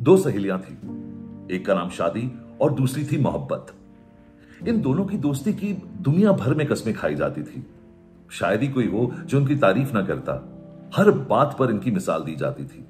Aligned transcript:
दो 0.00 0.16
सहेलियाँ 0.16 0.58
थी, 0.58 0.74
एक 1.56 1.66
का 1.66 1.74
नाम 1.74 1.90
शादी 1.90 2.32
और 2.60 2.74
दूसरी 2.74 3.04
थी 3.04 3.18
मोहब्बत। 3.18 3.66
इन 4.68 4.80
दोनों 4.80 5.04
की 5.04 5.16
दोस्ती 5.16 5.52
की 5.52 5.72
दुनिया 6.00 6.32
भर 6.32 6.54
में 6.54 6.66
कस्में 6.66 6.96
खाई 6.96 7.14
जाती 7.14 7.42
थी। 7.42 7.66
शायद 8.30 8.60
ही 8.60 8.68
कोई 8.68 8.86
हो 8.86 9.12
जो 9.24 9.38
उनकी 9.38 9.56
तारीफ़ 9.56 9.92
ना 9.92 10.02
करता, 10.02 10.48
हर 10.96 11.10
बात 11.10 11.56
पर 11.58 11.70
इनकी 11.70 11.90
मिसाल 11.90 12.22
दी 12.22 12.36
जाती 12.36 12.64
थी। 12.64 12.84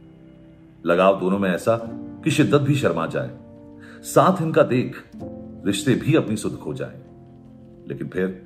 लगाव 0.86 1.20
दोनों 1.20 1.38
में 1.38 1.50
ऐसा 1.50 1.76
कि 2.24 2.30
शिद्दत 2.30 2.60
भी 2.60 2.74
शर्मा 2.74 3.06
जाए, 3.06 3.30
साथ 4.02 4.42
इनका 4.42 4.62
देख, 4.62 5.10
रिश्ते 5.66 5.94
भी 5.94 6.14
अपनी 6.14 6.36
सुध 6.36 6.58
खो 6.58 6.74
जाए। 6.74 7.11
लेकिन 7.88 8.08
फिर 8.08 8.42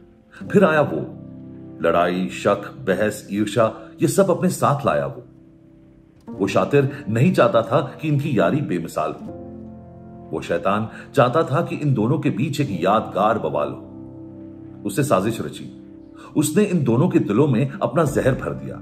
फिर 0.53 0.65
आया 0.65 0.81
वो। 0.81 1.23
लड़ाई, 1.83 2.29
शक, 2.29 2.75
बहस 2.79 3.29
ईर्षा 3.33 3.89
ये 4.03 4.09
सब 4.09 4.31
अपने 4.31 4.49
साथ 4.49 4.87
लाया 4.87 5.07
वो। 5.07 5.25
वो 6.29 6.47
शातिर 6.47 7.05
नहीं 7.09 7.33
चाहता 7.33 7.63
था 7.63 7.81
कि 7.81 8.09
इनकी 8.09 8.39
यारी 8.39 8.61
बेमिसाल 8.61 9.13
हो। 9.13 9.33
वो 10.31 10.41
शैतान 10.41 10.89
चाहता 11.15 11.43
था 11.43 11.63
कि 11.63 11.77
इन 11.77 11.95
दोनों 11.95 12.19
के 12.19 12.31
बीच 12.31 12.61
एक 12.61 12.69
यादगार 12.71 13.39
बवाल 13.39 13.69
हो। 13.69 13.83
उसने 14.87 15.05
साजिश 15.05 15.41
रची। 15.41 15.83
उसने 16.37 16.65
इन 16.65 16.85
दोनों 16.85 17.09
के 17.09 17.19
दिलों 17.19 17.49
में 17.49 17.71
अपना 17.83 18.05
जहर 18.05 18.35
भर 18.35 18.53
दिया। 18.53 18.77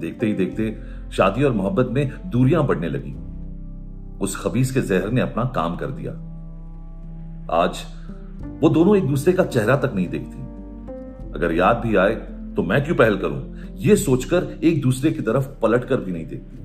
देखते 0.00 0.26
ही 0.26 0.32
देखते 0.32 0.82
शादी 1.12 1.42
और 1.42 1.52
मोहब्बत 1.52 1.88
में 1.90 2.12
दूरियाँ 2.26 2.66
बढ़ने 2.66 2.88
लगी। 2.88 3.16
उस 4.18 4.44
खबीस 4.44 4.72
के 4.72 4.80
जहर 4.80 5.10
ने 5.10 5.20
अपना 5.20 5.44
काम 5.44 5.76
कर 5.76 5.86
दिया। 5.86 6.12
आज 7.50 7.78
वो 8.60 8.68
दोनों 8.68 8.96
एक 8.96 9.06
दूसरे 9.08 9.32
का 9.32 9.44
चेहरा 9.44 9.76
तक 9.76 9.92
नहीं 9.94 10.08
देखती। 10.08 10.42
अगर 11.34 11.52
याद 11.52 11.76
भी 11.76 11.96
आए 11.96 12.14
तो 12.56 12.62
मैं 12.62 12.84
क्यों 12.84 12.96
पहल 12.96 13.16
करूँ? 13.18 13.54
यह 13.76 13.94
सोचकर 13.94 14.58
एक 14.64 14.82
दूसरे 14.82 15.12
की 15.12 15.22
तरफ़ 15.22 15.48
पलट 15.62 15.84
कर 15.84 15.96
भी 15.96 16.12
नहीं 16.12 16.26
देखती। 16.26 16.58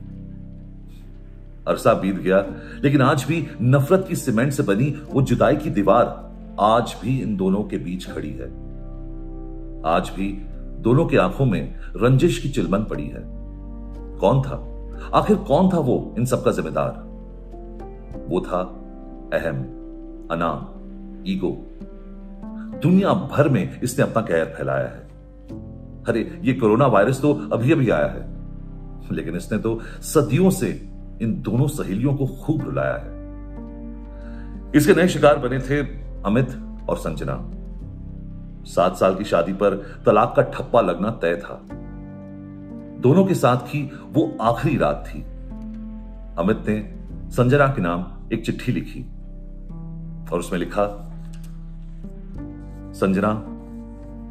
अरसा 1.67 1.93
बीत 1.93 2.15
गया, 2.15 2.45
लेकिन 2.83 3.01
आज 3.01 3.25
भी 3.27 3.47
नफरत 3.61 4.05
की 4.09 4.15
सीमेंट 4.15 4.51
से 4.53 4.63
बनी 4.63 5.01
वो 5.13 5.21
जुदाई 5.21 5.55
की 5.55 5.69
दीवार 5.69 6.29
आज 6.59 6.95
भी 7.01 7.21
इन 7.21 7.35
दोनों 7.37 7.63
के 7.63 7.77
बीच 7.77 8.11
खड़ी 8.11 8.31
है। 8.31 8.47
आज 9.85 10.11
भी 10.15 10.45
दोनों 10.79 11.05
की 11.05 11.17
आँखों 11.17 11.45
में 11.45 11.75
रंजिश 11.95 12.39
की 12.39 12.49
चिलमन 12.49 12.83
पड़ी 12.83 13.07
है। 13.07 13.23
कौन 14.19 14.41
था? 14.41 14.65
आखिर 15.13 15.35
कौन 15.35 15.69
था 15.69 15.79
वो 15.79 16.15
इन 16.17 16.25
सबका 16.25 16.51
जिम्मेदार? 16.51 16.91
वो 18.29 18.41
था 18.41 18.61
अहम 19.33 19.57
अना 20.31 20.75
ईगो। 21.27 21.65
दुनिया 22.83 23.13
भर 23.13 23.49
में 23.49 23.81
इसने 23.81 24.03
अपना 24.03 24.21
कहर 24.21 24.45
फैलाया 24.45 24.87
है। 24.87 25.09
अरे, 26.07 26.41
ये 26.43 26.53
कोरोना 26.53 26.87
वायरस 26.87 27.21
तो 27.21 27.33
अभी 27.33 27.71
अभी 27.71 27.89
आया 27.89 28.07
है। 28.07 28.39
लेकिन 29.11 29.35
इसने 29.35 29.57
तो 29.57 29.79
सदियों 30.01 30.49
से 30.49 30.89
इन 31.21 31.41
दोनों 31.41 31.67
सहेलियों 31.67 32.15
को 32.15 32.25
खूब 32.25 32.61
रुलाया 32.61 32.93
है। 32.93 33.19
इसके 34.75 34.93
नए 34.93 35.07
शिकार 35.07 35.37
बने 35.37 35.59
थे 35.59 35.79
अमित 36.25 36.49
और 36.89 36.97
संजना। 36.97 37.51
सात 38.63 38.97
साल 38.97 39.15
की 39.15 39.23
शादी 39.23 39.53
पर 39.53 39.75
तलाक 40.05 40.33
का 40.35 40.41
ठप्पा 40.41 40.81
लगना 40.81 41.11
तय 41.11 41.35
था। 41.35 41.61
दोनों 42.99 43.25
के 43.25 43.33
साथ 43.33 43.57
की 43.57 43.91
वो 44.13 44.37
आखिरी 44.41 44.77
रात 44.77 45.05
थी। 45.07 45.21
अमित 46.37 46.57
ने 46.67 46.95
संजना 47.31 47.67
के 47.67 47.81
नाम 47.81 48.05
एक 48.33 48.45
चिट्ठी 48.45 48.71
लिखी 48.71 49.01
और 50.33 50.39
उसमें 50.39 50.59
लिखा 50.59 51.08
संजना 52.99 53.45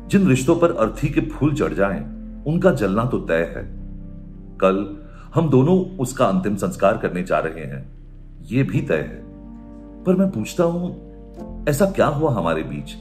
जिन 0.09 0.29
रिश्तों 0.29 0.57
पर 0.57 0.73
अर्थी 0.73 1.09
के 1.09 1.21
फूल 1.21 1.55
चढ़ 1.55 1.75
जाएँ, 1.75 2.01
उनका 2.47 2.71
जलना 2.71 3.05
तो 3.05 3.19
तय 3.19 3.53
है। 3.57 3.79
कल 4.61 4.97
हम 5.35 5.51
दोनों 5.51 5.97
उसका 5.97 6.27
अंतिम 6.27 6.57
संस्कार 6.57 6.99
करने 6.99 7.23
जा 7.23 7.39
रहे 7.39 7.65
हैं। 7.65 7.99
यह 8.43 8.65
भी 8.65 8.81
तय 8.81 8.97
है। 8.97 9.25
पर 10.05 10.17
मैं 10.17 10.31
पूछता 10.31 10.65
हूँ 10.65 11.09
ऐसा 11.69 11.87
क्या 11.87 12.07
हुआ 12.07 12.33
हमारे 12.33 12.63
बीच? 12.63 12.93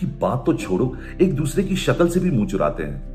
कि 0.00 0.06
बात 0.06 0.42
तो 0.46 0.54
छोड़ो 0.54 0.96
एक 1.20 1.36
दूसरे 1.36 1.62
की 1.62 1.76
शक्ल 1.76 2.08
से 2.08 2.20
भी 2.20 2.30
मुँह 2.30 2.46
चुराते 2.46 2.82
हैं। 2.82 3.12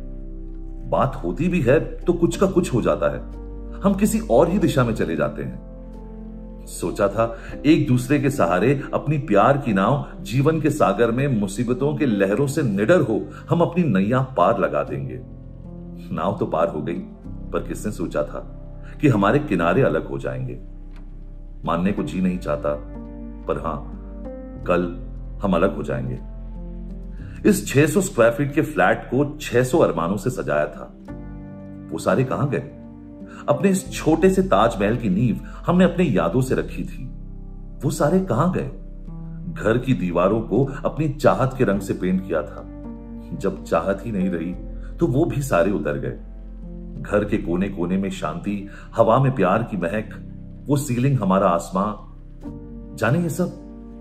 बात 0.89 1.21
होती 1.23 1.47
भी 1.47 1.61
है 1.61 1.79
तो 1.79 2.13
कुछ 2.13 2.37
का 2.37 2.47
कुछ 2.47 2.73
हो 2.73 2.81
जाता 2.81 3.13
है। 3.13 3.19
हम 3.81 3.93
किसी 3.93 4.19
और 4.19 4.49
ही 4.49 4.59
दिशा 4.59 4.83
में 4.83 4.95
चले 4.95 5.15
जाते 5.15 5.43
हैं। 5.43 5.66
सोचा 6.67 7.07
था, 7.07 7.37
एक 7.65 7.87
दूसरे 7.87 8.19
के 8.19 8.29
सहारे 8.29 8.83
अपनी 8.93 9.17
प्यार 9.17 9.57
की 9.57 9.73
नाव 9.73 10.07
जीवन 10.21 10.61
के 10.61 10.69
सागर 10.69 11.11
में 11.11 11.27
मुसीबतों 11.27 11.95
के 11.95 12.05
लहरों 12.05 12.47
से 12.47 12.61
निडर 12.61 13.01
हो 13.01 13.21
हम 13.49 13.61
अपनी 13.61 13.83
नैया 13.83 14.21
पार 14.21 14.59
लगा 14.59 14.83
देंगे। 14.83 15.19
नाव 16.15 16.37
तो 16.39 16.45
पार 16.45 16.67
हो 16.67 16.81
गई, 16.81 16.99
पर 17.53 17.67
किसने 17.67 17.91
सोचा 17.91 18.23
था 18.23 18.39
कि 19.01 19.07
हमारे 19.07 19.39
किनारे 19.39 19.81
अलग 19.81 20.07
हो 20.07 20.17
जाएँगे। 20.17 20.59
मानने 21.65 21.91
को 21.91 22.03
जी 22.03 22.21
नहीं 22.21 22.37
चाहता, 22.37 22.73
पर 23.47 23.59
हाँ, 23.59 23.93
कल 24.67 25.07
हम 25.43 25.53
अलग 25.53 25.75
हो 25.75 25.83
जाएँगे। 25.83 26.19
इस 27.49 27.67
600 27.67 28.01
स्क्वायर 28.01 28.31
फीट 28.31 28.53
के 28.53 28.61
फ्लैट 28.61 29.03
को 29.05 29.37
600 29.37 29.79
अरमानों 29.79 30.17
से 30.17 30.29
सजाया 30.29 30.65
था। 30.65 30.93
वो 31.91 31.99
सारे 31.99 32.23
कहाँ 32.23 32.49
गए? 32.49 32.71
अपने 33.49 33.69
इस 33.69 33.91
छोटे 33.91 34.29
से 34.29 34.41
ताजमहल 34.41 34.95
की 34.95 35.09
नींव 35.09 35.39
हमने 35.65 35.83
अपने 35.83 36.05
यादों 36.05 36.41
से 36.41 36.55
रखी 36.55 36.83
थी। 36.83 37.05
वो 37.83 37.89
सारे 37.89 38.19
कहाँ 38.19 38.51
गए? 38.51 38.71
घर 39.53 39.77
की 39.77 39.93
दीवारों 39.93 40.41
को 40.41 40.65
अपनी 40.85 41.09
चाहत 41.09 41.55
के 41.57 41.63
रंग 41.63 41.81
से 41.81 41.93
पेंट 41.93 42.27
किया 42.27 42.41
था। 42.41 42.63
जब 43.33 43.63
चाहत 43.63 44.05
ही 44.05 44.11
नहीं 44.11 44.29
रही 44.29 44.53
तो 44.97 45.07
वो 45.07 45.25
भी 45.25 45.41
सारे 45.41 45.71
उतर 45.71 45.93
गए। 45.93 46.19
घर 47.01 47.25
के 47.25 47.37
कोने 47.37 47.69
कोने 47.69 47.97
में 47.97 48.09
शांति, 48.09 48.67
हवा 48.95 49.19
में 49.19 49.35
प्यार 49.35 49.63
की 49.63 49.77
महक, 49.77 50.09
वो 50.67 50.77
सीलिंग 50.77 51.19
हमारा 51.19 51.47
आसमां। 51.47 51.93
जाने 52.95 53.19
ये 53.19 53.29
सब 53.29 53.51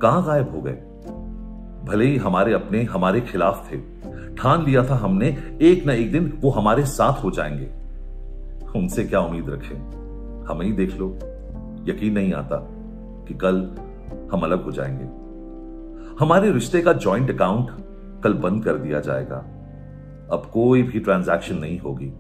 कहाँ 0.03 0.25
गायब 0.25 0.57
हो 0.57 0.63
गए? 0.63 0.73
भले 1.85 2.07
ही 2.07 2.17
हमारे 2.17 2.53
अपने 2.53 2.83
हमारे 2.83 3.21
खिलाफ 3.21 3.73
थे। 3.73 3.77
ठान 4.35 4.65
लिया 4.65 4.85
था 4.85 4.95
हमने, 4.95 5.59
एक 5.63 5.87
न 5.87 5.91
एक 5.91 6.13
दिन 6.13 6.39
वो 6.41 6.51
हमारे 6.51 6.87
साथ 6.87 7.25
हो 7.25 7.31
जाएँगे। 7.31 7.86
उनसे 8.79 9.05
क्या 9.05 9.21
उम्मीद 9.21 9.51
रखें? 9.51 9.77
हमें 10.45 10.67
ही 10.67 10.73
देख 10.73 10.97
लो। 10.97 11.19
यकीन 11.89 12.15
नहीं 12.15 12.33
आता 12.33 12.57
कि 13.29 13.35
कल 13.35 13.57
हम 14.33 14.41
अलग 14.41 14.65
हो 14.65 14.73
जाएँगे। 14.73 15.27
हमारे 16.25 16.53
रिश्ते 16.53 16.83
का 16.83 16.93
जॉइंट 16.93 17.31
अकाउंट 17.31 17.67
कल 18.25 18.35
बंद 18.35 18.65
कर 18.65 18.75
दिया 18.75 19.01
जाएगा। 19.01 19.37
अब 20.33 20.51
कोई 20.53 20.83
भी 20.83 21.01
ट्रांजैक्शन 21.01 21.57
नहीं 21.57 21.79
होगी। 21.79 22.13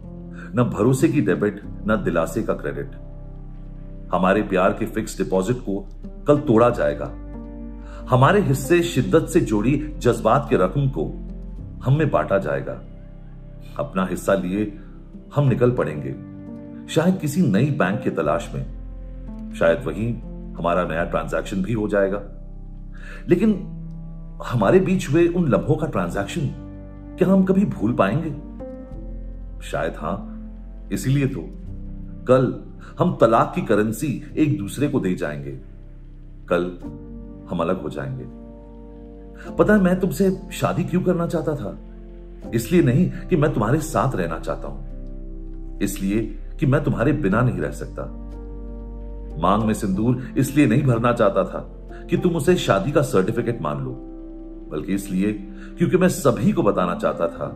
न 0.54 0.70
भरोसे 0.76 1.08
की 1.08 1.20
डेबिट 1.20 1.60
न 1.64 2.02
दिलासे 2.04 2.42
का 2.42 2.54
क्रेडिट 2.54 2.90
हमारे 4.14 4.42
प्यार 4.42 4.72
के 4.72 4.86
फिक्स 4.86 5.22
डिपॉजिट 5.22 5.56
को 5.56 5.88
कल 6.26 6.38
तोड़ा 6.38 6.70
जाएगा। 6.70 7.12
हमारे 8.10 8.40
हिस्से 8.40 8.82
शिद्दत 8.82 9.26
से 9.26 9.40
जोड़ी 9.40 9.94
जज्बात 9.98 10.46
के 10.50 10.56
रकम 10.56 10.88
को 10.88 11.04
हम 11.84 11.98
में 11.98 12.10
बांटा 12.10 12.38
जाएगा। 12.38 12.82
अपना 13.78 14.06
हिस्सा 14.06 14.34
लिए 14.34 14.78
हम 15.34 15.48
निकल 15.48 15.70
पड़ेंगे। 15.70 16.35
शायद 16.88 17.18
किसी 17.18 17.42
नई 17.42 17.70
बैंक 17.70 18.02
की 18.02 18.10
तलाश 18.10 18.50
में। 18.54 18.76
शायद 19.58 19.84
वही 19.84 20.20
हमारा 20.58 20.84
नया 20.84 21.04
ट्रांजैक्शन 21.04 21.62
भी 21.62 21.72
हो 21.72 21.88
जाएगा। 21.88 22.22
लेकिन 23.28 23.52
हमारे 24.46 24.80
बीच 24.80 25.10
हुए 25.10 25.28
उन 25.28 25.48
लम्हों 25.48 25.76
का 25.76 25.86
ट्रांजैक्शन 25.86 26.40
क्या 27.18 27.28
हम 27.28 27.44
कभी 27.44 27.64
भूल 27.64 27.92
पाएँगे? 27.92 28.30
शायद 29.62 29.94
हाँ, 29.96 30.32
इसीलिए 30.92 31.26
तो 31.26 31.40
कल 32.28 32.62
हम 32.98 33.18
तलाक 33.20 33.52
की 33.54 33.62
करेंसी 33.62 34.24
एक 34.36 34.58
दूसरे 34.58 34.88
को 34.88 35.00
दे 35.00 35.14
जाएँगे। 35.14 35.58
कल 36.48 36.64
हम 37.50 37.60
अलग 37.60 37.82
हो 37.82 37.88
जाएँगे। 37.88 38.24
पता 39.56 39.74
है, 39.74 39.80
मैं 39.80 40.00
तुमसे 40.00 40.38
शादी 40.52 40.84
क्यों 40.84 41.02
करना 41.02 41.26
चाहता 41.26 41.56
था? 41.56 41.78
इसलिए 42.54 42.82
नहीं 42.82 43.10
कि 43.10 43.36
मैं 43.36 43.54
तुम्हारे 43.54 43.80
साथ 43.80 44.16
रहना 44.16 44.38
चाहता 44.38 44.68
हूँ। 44.68 44.86
इसलिए 45.82 46.38
कि 46.60 46.66
मैं 46.66 46.82
तुम्हारे 46.84 47.12
बिना 47.12 47.40
नहीं 47.40 47.60
रह 47.60 47.70
सकता। 47.72 48.04
मांग 49.40 49.62
में 49.62 49.74
सिंदूर 49.74 50.22
इसलिए 50.38 50.66
नहीं 50.66 50.82
भरना 50.82 51.12
चाहता 51.12 51.44
था 51.44 51.60
कि 52.10 52.16
तुम 52.16 52.36
उसे 52.36 52.56
शादी 52.56 52.92
का 52.92 53.02
सर्टिफिकेट 53.02 53.60
मान 53.62 53.84
लो, 53.84 53.90
बल्कि 54.70 54.94
इसलिए 54.94 55.32
क्योंकि 55.78 55.96
मैं 55.96 56.08
सभी 56.08 56.52
को 56.52 56.62
बताना 56.62 56.94
चाहता 56.94 57.26
था 57.28 57.50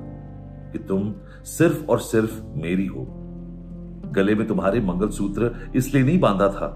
कि 0.72 0.78
तुम 0.78 1.12
सिर्फ़ 1.44 1.86
और 1.86 2.00
सिर्फ़ 2.00 2.40
मेरी 2.56 2.86
हो। 2.86 3.06
गले 4.12 4.34
में 4.34 4.46
तुम्हारे 4.48 4.80
मंगलसूत्र 4.80 5.50
इसलिए 5.76 6.02
नहीं 6.04 6.18
बांधा 6.20 6.48
था 6.48 6.68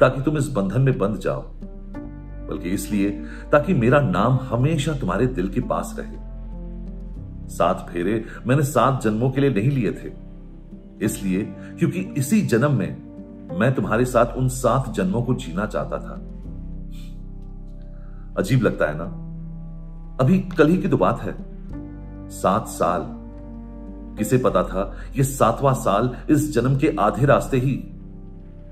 ताकि 0.00 0.20
तुम 0.20 0.36
इस 0.38 0.48
बंधन 0.48 0.82
में 0.82 0.98
बंध 0.98 1.18
जाओ, 1.18 1.42
बल्कि 2.48 2.70
इसलिए 2.70 3.10
ताकि 3.52 3.74
मेरा 3.74 4.00
नाम 4.00 4.38
हमेशा 4.42 4.92
तुम्हारे 4.92 5.26
दिल 5.26 5.48
के 5.48 5.60
पास 5.60 5.94
रहे। 5.98 6.16
सात 7.48 7.86
फेरे 7.90 8.24
मैंने 8.46 8.62
सात 8.62 9.02
जन्मों 9.02 9.30
के 9.30 9.40
लिए 9.40 9.50
नहीं 9.50 9.70
लिए 9.70 9.92
थे। 9.92 10.23
इसलिए, 11.02 11.42
क्योंकि 11.78 12.00
इसी 12.00 12.40
जन्म 12.40 12.72
में 12.72 13.04
मैं 13.58 13.74
तुम्हारे 13.74 14.04
साथ 14.04 14.26
उन 14.26 14.48
सात 14.48 14.92
जन्मों 14.92 15.22
को 15.22 15.34
जीना 15.34 15.66
चाहता 15.66 15.98
था। 15.98 16.30
अजीब 18.38 18.62
लगता 18.62 18.86
है 18.86 18.94
ना? 18.96 19.04
अभी 20.20 20.38
कल 20.38 20.68
ही 20.68 20.78
की 20.78 20.88
तो 20.88 20.96
बात 20.96 21.20
है। 21.20 21.54
सात 22.28 22.68
साल। 22.68 23.24
किसे 24.18 24.38
पता 24.38 24.62
था 24.62 24.96
ये 25.16 25.24
सातवां 25.24 25.74
साल 25.74 26.16
इस 26.30 26.54
जन्म 26.54 26.76
के 26.78 26.96
आधे 27.00 27.26
रास्ते 27.26 27.56
ही 27.56 27.90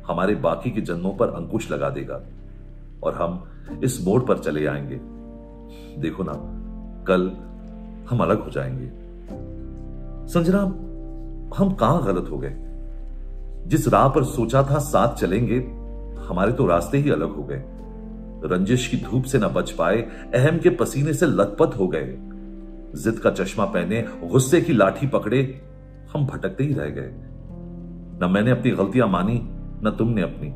हमारे 0.08 0.34
बाकी 0.34 0.70
के 0.70 0.80
जन्मों 0.80 1.14
पर 1.14 1.28
अंकुश 1.28 1.70
लगा 1.70 1.90
देगा 1.90 2.20
और 3.02 3.14
हम 3.14 3.44
इस 3.84 4.06
मोड़ 4.06 4.22
पर 4.22 4.38
चले 4.38 4.66
आएँगे। 4.66 5.00
देखो 6.00 6.22
ना, 6.22 6.32
कल 7.04 7.30
हम 8.10 8.20
अलग 8.20 8.44
हो 8.44 8.50
जाएँगे। 8.50 8.86
संजना 10.28 10.81
हम 11.58 11.75
कहाँ 11.75 12.04
गलत 12.04 12.28
हो 12.31 12.38
गए? 12.38 12.56
जिस 13.69 13.88
राह 13.88 14.08
पर 14.08 14.25
सोचा 14.25 14.62
था 14.62 14.78
साथ 14.78 15.14
चलेंगे, 15.14 15.58
हमारे 16.28 16.52
तो 16.52 16.66
रास्ते 16.66 16.99
ही 16.99 17.10
अलग 17.10 17.37
हो 17.37 17.43
गए। 17.43 17.62
रंजिश 18.44 18.88
की 18.88 18.96
धूप 18.96 19.25
से 19.25 19.38
न 19.38 19.49
बच 19.49 19.70
पाए, 19.70 19.96
अहम 20.34 20.58
के 20.58 20.70
पसीने 20.70 21.14
से 21.14 21.26
लथपथ 21.26 21.78
हो 21.78 21.88
गए। 21.88 22.19
जिद 23.02 23.19
का 23.19 23.31
चश्मा 23.31 23.64
पहने, 23.64 24.02
गुस्से 24.02 24.60
की 24.60 24.72
लाठी 24.72 25.06
पकड़े, 25.06 25.62
हम 26.14 26.26
भटकते 26.26 26.64
ही 26.64 26.75
रह 26.75 26.87
गए। 26.87 27.10
न 28.22 28.31
मैंने 28.31 28.50
अपनी 28.50 28.70
गलतियाँ 28.70 29.08
मानी, 29.08 29.40
न 29.84 29.94
तुमने 29.98 30.22
अपनी। 30.22 30.55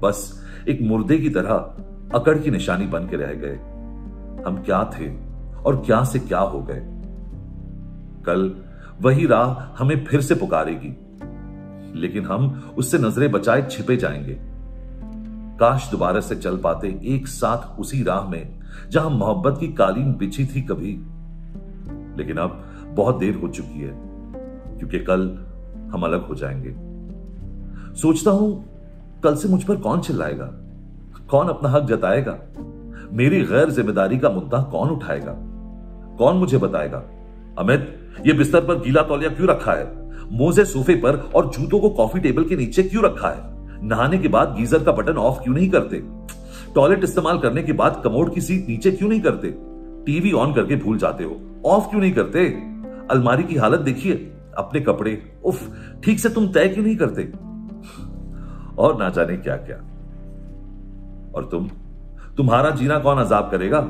बस 0.00 0.46
एक 0.68 0.82
मुर्दे 0.82 1.18
की 1.18 1.30
तरह 1.30 1.76
अकड़ 2.18 2.38
की 2.38 2.50
निशानी 2.50 2.86
बन 2.86 3.06
के 3.06 3.16
रह 3.16 3.32
गए। 3.34 3.56
हम 4.46 4.62
क्या 4.66 4.84
थे 4.84 5.16
और 5.66 5.82
क्या 5.86 6.04
से 6.04 6.18
क्या 6.18 6.40
हो 6.40 6.60
गए? 6.62 6.86
कल 8.26 8.69
वही 9.00 9.26
राह 9.26 9.82
हमें 9.82 10.04
फिर 10.04 10.20
से 10.20 10.34
पुकारेगी। 10.34 10.96
लेकिन 12.00 12.24
हम 12.24 12.72
उससे 12.78 12.98
नज़रें 12.98 13.32
बचाए 13.32 13.68
छिपे 13.70 13.96
जाएँगे। 13.96 14.38
काश 15.58 15.90
दोबारा 15.90 16.20
से 16.20 16.36
चल 16.36 16.56
पाते 16.56 17.00
एक 17.04 17.28
साथ 17.28 17.80
उसी 17.80 18.02
राह 18.02 18.28
में, 18.28 18.60
जहाँ 18.90 19.10
मोहब्बत 19.10 19.60
की 19.60 19.68
कालीन 19.68 20.14
बिछी 20.14 20.46
थी 20.46 20.62
कभी। 20.62 21.04
लेकिन 22.16 22.36
अब 22.36 22.64
बहुत 22.88 23.18
देर 23.18 23.34
हो 23.34 23.48
चुकी 23.48 23.80
है, 23.80 23.92
क्योंकि 24.78 24.98
कल 24.98 25.46
हम 25.94 26.02
अलग 26.02 26.28
हो 26.28 26.34
जाएँगे। 26.34 26.90
सोचता 27.94 28.30
हूँ, 28.30 28.64
कल 29.24 29.34
से 29.34 29.48
मुझ 29.48 29.62
पर 29.62 29.76
कौन 29.76 30.00
चिल्लाएगा? 30.00 30.46
कौन 31.30 31.48
अपना 31.48 31.68
हक 31.68 31.82
जताएगा? 31.82 32.38
मेरी 33.12 33.44
गैर 33.44 33.70
ज़िम्मेदारी 33.70 34.18
का 34.18 34.30
मुद्दा 34.30 34.62
कौन 34.62 34.90
उठाएगा? 34.90 35.32
कौन 36.18 36.36
मुझे 36.36 36.58
बताएगा? 36.58 37.02
अमित 37.58 37.96
ये 38.26 38.32
बिस्तर 38.32 38.60
पर 38.60 38.74
गीला 38.74 39.02
तौलिया 39.02 39.30
क्यों 39.30 39.48
रखा 39.48 39.72
है? 39.72 40.00
मोजे 40.32 40.64
सोफे 40.64 40.94
पर 40.94 41.16
और 41.34 41.50
जूतों 41.50 41.80
को 41.80 41.90
कॉफ़ी 41.90 42.20
टेबल 42.20 42.44
के 42.44 42.56
नीचे 42.56 42.82
क्यों 42.82 43.04
रखा 43.04 43.28
है? 43.28 43.42
नहाने 43.86 44.18
के 44.18 44.28
बाद 44.28 44.54
गीजर 44.58 44.84
का 44.84 44.92
बटन 44.92 45.12
ऑफ़ 45.12 45.42
क्यों 45.42 45.54
नहीं 45.54 45.70
करते? 45.70 46.02
टॉयलेट 46.74 47.04
इस्तेमाल 47.04 47.38
करने 47.38 47.62
के 47.62 47.72
बाद 47.72 48.00
कमोड 48.04 48.34
की 48.34 48.40
सीट 48.40 48.68
नीचे 48.68 48.90
क्यों 48.90 49.08
नहीं 49.08 49.20
करते? 49.20 49.54
टीवी 50.06 50.32
ऑन 50.32 50.54
करके 50.54 50.76
भूल 50.76 50.98
जाते 50.98 51.24
हो। 51.24 51.40
ऑफ़ 51.66 51.90
क्यों 51.90 52.00
नहीं 52.00 52.12
करते? 52.12 52.46
अलमारी 53.10 53.42
की 53.42 53.56
हालत 53.56 53.80
देखिए। 53.80 54.32
अपने 54.58 54.80
कपड़े, 54.80 55.40
उफ, 55.44 55.70
ठीक 56.04 56.20
से 56.20 56.28
तुम 56.28 56.52
तय 56.52 56.68
क्यों 56.68 56.84
नहीं 56.84 56.96
करते? 56.96 57.32
और 58.78 58.98
ना 58.98 59.08
जाने 59.08 59.36
क्या 59.36 59.56
क्या 59.56 59.76
और 61.34 61.44
तुम? 61.44 61.68
तुम्हारा 62.36 62.70
जीना 62.70 62.98
कौन 62.98 63.18
अजाब 63.18 63.50
करेगा? 63.50 63.80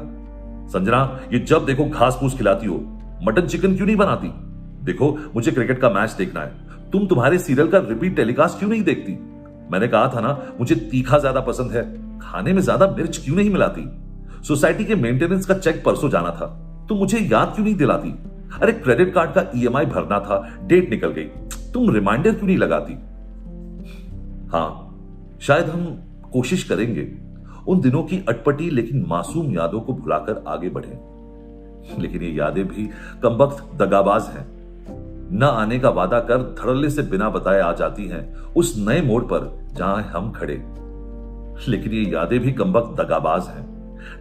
संजना, 0.69 1.21
ये 1.33 1.39
जब 1.39 1.65
देखो 1.65 1.85
घास 1.85 2.17
फूस 2.21 2.37
खिलाती 2.37 2.67
हो। 2.67 3.00
मटन 3.23 3.47
चिकन 3.47 3.77
क्यों 3.77 3.87
नहीं 3.87 3.97
बनाती? 3.97 4.31
देखो, 4.85 5.19
मुझे 5.35 5.51
क्रिकेट 5.51 5.81
का 5.81 5.91
मैच 5.91 6.11
देखना 6.11 6.41
है। 6.41 6.91
तुम 6.91 7.07
तुम्हारे 7.07 7.39
सीरियल 7.39 7.69
का 7.69 7.79
रिपीट 7.79 8.17
टेलीकास्ट 8.17 8.59
क्यों 8.59 8.71
नहीं 8.71 8.83
देखती? 8.83 9.13
मैंने 9.73 9.89
कहा 9.89 10.09
था 10.09 10.21
ना, 10.21 10.53
मुझे 10.61 10.75
तीखा 10.75 11.19
ज़्यादा 11.19 11.41
पसंद 11.41 11.73
है। 11.73 11.83
खाने 12.19 12.53
में 12.53 12.63
ज़्यादा 12.63 12.87
मिर्च 12.87 13.19
क्यों 13.25 13.37
नहीं 13.37 13.51
मिलाती? 13.51 13.89
सोसाइटी 14.43 14.85
के 14.85 14.95
मेंटेनेंस 14.95 15.47
का 15.47 15.55
चेक 15.55 15.85
परसों 15.85 16.11
जाना 16.11 16.31
था। 16.31 16.47
तुम 16.89 16.99
मुझे 16.99 17.19
याद 17.19 17.53
क्यों 17.55 17.65
नहीं 17.65 17.75
दिलाती? 17.75 18.11
अरे, 18.63 18.73
क्रेडिट 18.73 19.15
कार्ड 19.15 19.31
का 19.31 19.45
ईएमआई 19.57 19.87
भरना 19.87 20.19
था, 20.21 20.59
डेट 20.67 20.91
निकल 20.91 21.09
गई। 21.09 21.25
तुम 21.73 21.91
रिमाइंडर 21.91 22.35
क्यों 22.35 22.47
नहीं 22.47 22.59
लगाती? 22.59 22.93
हाँ, 24.53 25.39
शायद 25.43 25.67
हम 25.67 25.85
कोशिश 26.33 26.65
करेंगे। 26.65 27.09
उन 27.69 27.81
दिनों 27.81 28.03
की 28.03 28.25
अटपटी 28.29 28.71
लेकिन 28.71 29.05
मासूम 29.09 29.55
यादों 29.55 29.81
को 29.81 29.93
भुलाकर 29.93 30.45
आगे 30.47 30.69
बढ़ें। 30.69 31.10
लेकिन 31.99 32.23
ये 32.23 32.31
यादें 32.31 32.69
भी 32.69 32.91
कम 33.23 33.29
वक्त 33.29 33.82
दगाबाज 33.82 34.23
हैं। 34.23 34.61
न 35.32 35.43
आने 35.43 35.79
का 35.79 35.91
वादा 35.91 36.21
कर 36.21 36.37
धड़ल्ले 36.37 36.91
से 36.91 37.03
बिना 37.03 37.31
बताए 37.31 37.61
आ 37.61 37.73
जाती 37.73 38.09
हैं 38.09 38.35
उस 38.35 38.75
नए 38.79 39.03
मोड़ 39.03 39.23
पर 39.25 39.69
जहाँ 39.73 40.03
हम 40.03 40.32
खड़े। 40.32 40.55
लेकिन 41.69 41.93
ये 41.93 42.11
यादें 42.12 42.41
भी 42.41 42.53
कमबक 42.53 42.97
दगाबाज 43.00 43.47
हैं। 43.47 43.71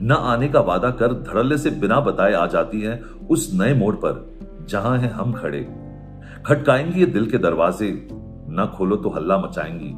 न 0.02 0.12
आने 0.12 0.48
का 0.48 0.60
वादा 0.60 0.90
कर 0.90 1.14
धड़ल्ले 1.14 1.58
से 1.58 1.70
बिना 1.70 2.00
बताए 2.00 2.34
आ 2.34 2.46
जाती 2.46 2.82
हैं 2.82 3.02
उस 3.28 3.52
नए 3.54 3.74
मोड़ 3.74 3.96
पर 3.96 4.40
जहाँ 4.70 4.98
हैं 4.98 5.12
हम 5.12 5.34
खड़े। 5.34 5.68
खटकाएँगी 6.46 7.00
ये 7.00 7.06
दिल 7.06 7.30
के 7.30 7.38
दरवाजे, 7.38 8.08
न 8.12 8.72
खोलो 8.78 8.96
तो 8.96 9.10
हल्ला 9.10 9.38
मचाएँगी। 9.38 9.92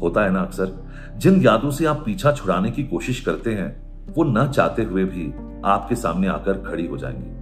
होता 0.00 0.24
है 0.24 0.30
ना 0.30 0.40
अक्सर, 0.40 0.88
जिन 1.16 1.42
यादों 1.42 1.70
से 1.70 1.86
आप 1.86 2.02
पीछा 2.06 2.32
छुड़ाने 2.32 2.70
की 2.70 2.84
कोशिश 2.84 3.20
करते 3.20 3.54
हैं 3.54 3.89
वो 4.16 4.24
न 4.24 4.48
चाहते 4.48 4.82
हुए 4.84 5.04
भी 5.04 5.32
आपके 5.64 5.94
सामने 5.94 6.26
आकर 6.26 6.52
खड़ी 6.52 6.86
हो 6.86 6.96
जाएँगी। 6.96 7.40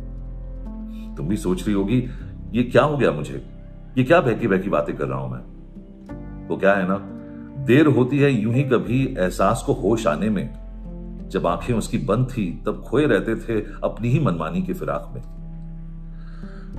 तुम 1.17 1.29
भी 1.29 1.37
सोच 1.37 1.65
रही 1.67 1.73
होगी, 1.73 2.09
ये 2.53 2.63
क्या 2.63 2.83
हो 2.83 2.97
गया 2.97 3.11
मुझे? 3.11 3.47
ये 3.99 4.05
क्या 4.05 4.21
बहकी 4.21 4.49
बहकी 4.49 4.71
बातें 4.71 4.97
कर 4.97 5.07
रहा 5.07 5.19
हूँ 5.19 5.31
मैं? 5.31 5.41
वो 6.49 6.57
क्या 6.57 6.75
है 6.75 6.87
ना? 6.89 6.99
देर 7.65 7.87
होती 7.87 8.19
है 8.19 8.33
यूँ 8.33 8.55
ही 8.55 8.63
कभी 8.63 9.17
एहसास 9.19 9.63
को 9.67 9.73
होश 9.73 10.07
आने 10.07 10.31
में। 10.31 10.69
जब 11.29 11.47
आँखें 11.47 11.75
उसकी 11.75 11.99
बंद 11.99 12.27
थी, 12.27 12.63
तब 12.67 12.83
खोए 12.87 13.07
रहते 13.07 13.37
थे 13.37 13.67
अपनी 13.85 14.09
ही 14.09 14.21
मनमानी 14.21 14.63
की 14.63 14.73
फिराक 14.73 15.13
में। 15.15 15.23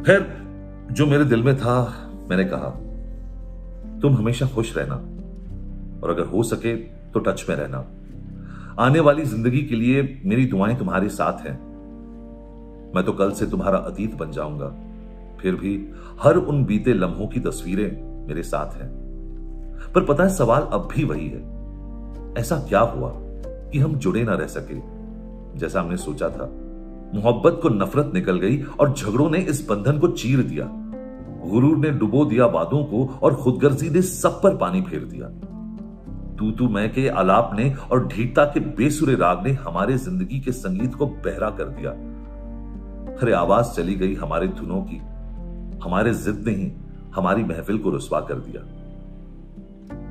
फिर 0.04 0.38
जो 0.92 1.06
मेरे 1.06 1.26
दिल 1.26 1.44
में 1.44 1.58
था, 1.58 2.08
मैंने 2.30 2.44
कहा, 2.46 2.70
तुम 4.00 4.16
हमेशा 4.16 4.46
खुश 4.46 4.78
रहना, 4.78 4.96
और 6.04 6.10
अगर 6.10 6.26
हो 6.26 6.44
सके 6.44 6.76
तो 7.14 7.20
टच 7.20 7.46
में 7.50 7.56
रहना। 7.56 7.86
आने 8.80 9.00
वाली 9.00 9.24
ज़िंदगी 9.24 9.62
के 9.62 9.76
लिए 9.76 10.22
मेरी 10.26 10.46
दुआएँ 10.46 10.78
तुम्हारे 10.78 11.10
साथ 11.10 11.48
हैं। 11.48 11.60
मैं 12.96 13.04
तो 13.06 13.14
कल 13.14 13.32
से 13.32 13.46
तुम्हारा 13.46 13.78
अतीत 13.78 14.16
बन 14.16 14.32
जाऊँगा। 14.32 14.68
फिर 15.42 15.56
भी 15.56 15.90
हर 16.22 16.36
उन 16.36 16.66
बीते 16.66 16.94
लम्हों 16.94 17.28
की 17.28 17.40
तस्वीरें 17.40 18.26
मेरे 18.28 18.44
साथ 18.44 18.82
हैं। 18.82 18.90
पर 19.96 20.06
पता 20.06 20.24
है, 20.24 20.30
सवाल 20.30 20.62
अब 20.62 20.90
भी 20.96 21.04
वही 21.04 21.28
है। 21.28 21.42
ऐसा 22.38 22.58
क्या 22.58 22.80
हुआ 22.80 23.12
कि 23.72 23.80
हम 23.80 23.96
जुड़े 23.96 24.24
ना 24.24 24.34
रह 24.34 24.48
सके? 24.48 25.00
जैसा 25.60 25.82
हमने 25.82 25.98
सोचा 25.98 26.30
था, 26.30 26.46
मोहब्बत 27.16 27.60
को 27.64 27.70
नफरत 27.70 28.12
निकल 28.14 28.40
गई 28.40 28.62
और 28.62 28.94
झगड़ों 28.94 29.30
ने 29.30 29.38
इस 29.38 29.70
बंधन 29.70 30.00
को 30.00 30.08
चीर 30.08 30.44
दिया। 30.44 30.66
गुरूर 31.50 31.78
ने 31.78 31.92
डुबो 31.92 32.26
दिया 32.26 32.46
वादों 32.46 32.84
को 32.84 33.20
और 33.22 33.36
खुदगर्जी 33.36 33.90
ने 33.90 34.02
सब 34.02 34.42
पर 34.42 34.58
पानी 34.58 34.82
फेर 34.82 35.04
दिया। 35.04 35.28
तू 36.40 36.52
तू 36.52 36.70
मैं 36.70 36.94
के 36.94 37.08
आलाप 37.08 37.52
ने 37.54 37.74
और 37.92 38.08
ढीठता 38.08 38.46
के 38.46 38.60
बेसुरे 38.60 39.16
राग 39.16 39.44
ने 39.44 39.52
हमारे 39.52 39.98
ज़िंदगी 39.98 40.40
के 40.40 40.52
संगीत 40.52 40.96
को 40.96 41.06
बहरा 41.06 41.50
कर 41.50 41.64
दिया। 41.64 41.92
अरे, 43.22 43.34
आवाज़ 43.34 43.72
चली 43.72 43.96
गई 43.96 44.16
हमारे 44.16 44.48
धुनों 44.48 44.82
की। 44.82 44.98
हमारे 45.84 46.14
जिद 46.14 46.44
ने 46.48 46.52
ही 46.52 46.72
हमारी 47.16 47.44
महफिल 47.44 47.78
को 47.78 47.90
रुसवा 47.90 48.20
कर 48.20 48.34
दिया। 48.34 48.62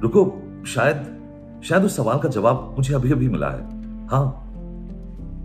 रुको, 0.00 0.42
शायद 0.66 1.18
शायद 1.64 1.84
उस 1.84 1.96
सवाल 1.96 2.18
का 2.18 2.28
जवाब 2.28 2.74
मुझे 2.76 2.94
अभी 2.94 3.12
अभी 3.12 3.28
मिला 3.28 3.50
है। 3.50 3.62
हाँ, 4.06 4.50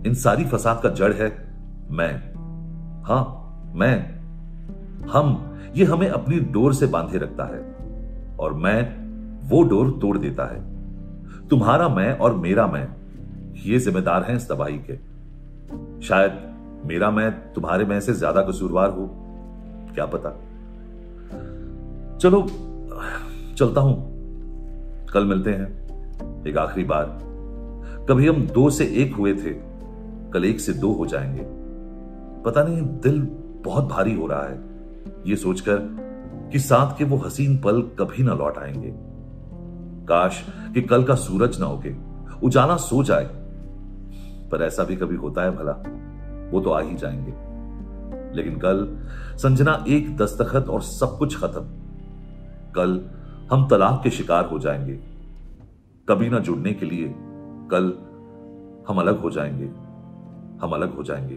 इन 0.06 0.14
सारी 0.14 0.44
फसाद 0.44 0.80
का 0.82 0.88
जड़ 0.88 1.12
है 1.12 1.56
मैं। 1.90 2.16
हाँ, 3.02 3.24
मैं। 3.74 4.20
हम, 5.08 5.54
ये 5.76 5.84
हमें 5.84 6.08
अपनी 6.08 6.40
डोर 6.40 6.74
से 6.74 6.86
बांधे 6.86 7.18
रखता 7.18 7.44
है 7.44 7.76
और 8.40 8.54
मैं 8.54 9.04
वो 9.48 9.62
डोर 9.62 9.90
तोड़ 9.90 10.18
देता 10.18 10.54
है। 10.54 10.73
तुम्हारा 11.50 11.88
मैं 11.88 12.18
और 12.18 12.36
मेरा 12.36 12.66
मैं, 12.66 12.86
ये 13.64 13.78
जिम्मेदार 13.78 14.22
हैं 14.22 14.36
इस 14.36 14.48
तबाही 14.48 14.78
के। 14.78 14.96
शायद 16.06 16.32
मेरा 16.86 17.10
मैं 17.10 17.52
तुम्हारे 17.52 17.84
मैं 17.84 18.00
से 18.00 18.12
ज़्यादा 18.12 18.42
कसूरवार 18.42 18.90
हो, 18.90 19.06
क्या 19.94 20.06
पता। 20.06 20.30
चलो, 22.18 22.42
चलता 23.56 23.80
हूँ। 23.80 23.94
कल 25.12 25.24
मिलते 25.24 25.50
हैं, 25.50 26.44
एक 26.46 26.56
आखिरी 26.56 26.84
बार। 26.84 27.04
कभी 28.08 28.28
हम 28.28 28.46
दो 28.46 28.70
से 28.70 28.84
एक 28.86 29.14
हुए 29.14 29.34
थे, 29.34 29.50
कल 30.30 30.44
एक 30.44 30.60
से 30.60 30.72
दो 30.72 30.92
हो 30.92 31.06
जाएँगे। 31.06 31.44
पता 32.42 32.62
नहीं, 32.62 32.82
दिल 32.82 33.20
बहुत 33.64 33.84
भारी 33.84 34.14
हो 34.14 34.26
रहा 34.26 34.42
है, 34.42 34.58
ये 35.26 35.36
सोचकर 35.36 35.76
कि 36.52 36.58
साथ 36.58 36.98
के 36.98 37.04
वो 37.04 37.16
हसीन 37.16 37.58
पल 37.58 37.82
कभी 37.98 38.22
ना 38.22 38.34
लौट 38.34 38.58
आएँगे। 38.58 39.13
काश 40.04 40.46
कि 40.74 40.82
कल 40.82 41.04
का 41.04 41.14
सूरज 41.14 41.60
ना 41.60 41.66
उगे। 41.66 41.96
उजाला 42.42 42.76
सो 42.76 43.04
जाए। 43.04 43.24
पर 44.50 44.62
ऐसा 44.62 44.84
भी 44.84 44.96
कभी 44.96 45.16
होता 45.16 45.42
है 45.42 45.50
भला। 45.50 45.72
वो 46.50 46.60
तो 46.60 46.70
आ 46.70 46.80
ही 46.80 46.94
जाएँगे। 46.94 47.54
लेकिन 48.36 48.58
कल 48.58 49.06
संजना 49.36 49.84
एक 49.88 50.16
दस्तखत 50.16 50.68
और 50.68 50.82
सब 50.82 51.18
कुछ 51.18 51.38
खत्म। 51.38 51.62
कल 52.72 53.10
हम 53.52 53.68
तलाक 53.68 54.00
के 54.04 54.10
शिकार 54.10 54.44
हो 54.44 54.58
जाएँगे। 54.58 55.00
कभी 56.08 56.28
ना 56.28 56.38
जुड़ने 56.38 56.72
के 56.72 56.86
लिए 56.86 57.14
कल 57.72 57.84
हम 58.88 58.98
अलग 59.00 59.20
हो 59.20 59.30
जाएँगे। 59.30 59.66
हम 60.64 60.70
अलग 60.72 60.96
हो 60.96 61.02
जाएँगे। 61.02 61.34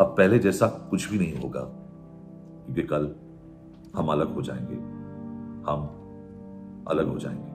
अब 0.00 0.14
पहले 0.18 0.38
जैसा 0.38 0.66
कुछ 0.66 1.10
भी 1.10 1.18
नहीं 1.18 1.42
होगा। 1.42 1.60
क्योंकि 2.64 2.82
कल 2.82 3.14
हम 3.96 4.08
अलग 4.08 4.34
हो 4.34 4.42
जाएँगे। 4.42 4.74
हम 5.70 5.96
अलग 6.88 7.08
हो 7.08 7.18
जाएँगे। 7.18 7.49